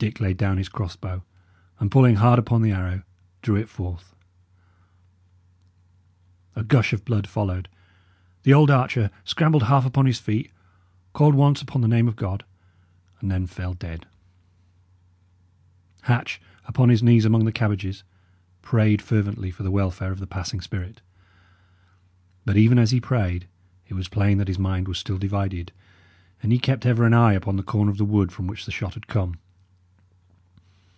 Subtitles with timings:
[0.00, 1.24] Dick laid down his cross bow,
[1.80, 3.02] and pulling hard upon the arrow,
[3.42, 4.14] drew it forth.
[6.54, 7.68] A gush of blood followed;
[8.44, 10.52] the old archer scrambled half upon his feet,
[11.12, 12.44] called once upon the name of God,
[13.20, 14.06] and then fell dead.
[16.02, 18.04] Hatch, upon his knees among the cabbages,
[18.62, 21.00] prayed fervently for the welfare of the passing spirit.
[22.44, 23.48] But even as he prayed,
[23.88, 25.72] it was plain that his mind was still divided,
[26.40, 28.70] and he kept ever an eye upon the corner of the wood from which the
[28.70, 29.38] shot had come.